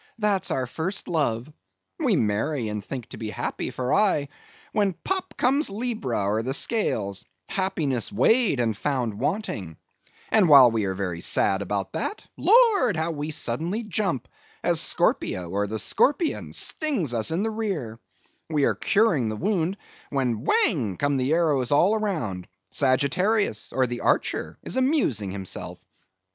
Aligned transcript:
that's 0.17 0.49
our 0.49 0.65
first 0.65 1.07
love; 1.07 1.47
we 1.99 2.15
marry 2.15 2.69
and 2.69 2.83
think 2.83 3.05
to 3.07 3.17
be 3.17 3.29
happy 3.29 3.69
for 3.69 3.93
aye, 3.93 4.29
when 4.71 4.93
pop 4.93 5.37
comes 5.37 5.69
Libra, 5.69 6.25
or 6.25 6.41
the 6.41 6.55
Scales—happiness 6.55 8.11
weighed 8.11 8.59
and 8.59 8.75
found 8.75 9.13
wanting; 9.19 9.77
and 10.31 10.49
while 10.49 10.71
we 10.71 10.85
are 10.85 10.95
very 10.95 11.21
sad 11.21 11.61
about 11.61 11.93
that, 11.93 12.25
Lord! 12.35 12.97
how 12.97 13.11
we 13.11 13.29
suddenly 13.29 13.83
jump, 13.83 14.27
as 14.63 14.81
Scorpio, 14.81 15.51
or 15.51 15.67
the 15.67 15.77
Scorpion, 15.77 16.51
stings 16.51 17.13
us 17.13 17.29
in 17.29 17.43
the 17.43 17.51
rear; 17.51 17.99
we 18.49 18.63
are 18.63 18.73
curing 18.73 19.29
the 19.29 19.35
wound, 19.37 19.77
when 20.09 20.43
whang 20.43 20.97
come 20.97 21.17
the 21.17 21.31
arrows 21.31 21.69
all 21.71 21.95
round; 21.99 22.47
Sagittarius, 22.71 23.71
or 23.71 23.85
the 23.85 23.99
Archer, 24.01 24.57
is 24.63 24.77
amusing 24.77 25.29
himself. 25.29 25.77